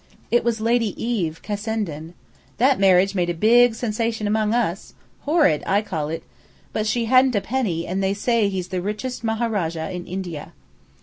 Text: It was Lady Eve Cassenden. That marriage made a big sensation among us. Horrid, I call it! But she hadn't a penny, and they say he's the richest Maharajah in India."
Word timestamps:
It 0.31 0.43
was 0.43 0.59
Lady 0.59 0.99
Eve 0.99 1.43
Cassenden. 1.43 2.15
That 2.57 2.79
marriage 2.79 3.13
made 3.13 3.29
a 3.29 3.35
big 3.35 3.75
sensation 3.75 4.25
among 4.25 4.51
us. 4.51 4.95
Horrid, 5.27 5.61
I 5.67 5.83
call 5.83 6.09
it! 6.09 6.23
But 6.73 6.87
she 6.87 7.05
hadn't 7.05 7.35
a 7.35 7.41
penny, 7.41 7.85
and 7.85 8.01
they 8.01 8.15
say 8.15 8.49
he's 8.49 8.69
the 8.69 8.81
richest 8.81 9.23
Maharajah 9.23 9.91
in 9.91 10.07
India." 10.07 10.53